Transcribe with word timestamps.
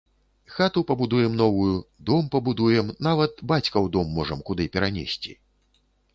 Хату 0.53 0.83
пабудуем 0.91 1.35
новую, 1.41 1.75
дом 2.07 2.31
пабудуем, 2.37 2.89
нават 3.09 3.45
бацькаў 3.53 3.83
дом 3.99 4.11
можам 4.19 4.43
куды 4.51 4.69
перанесці. 4.79 5.39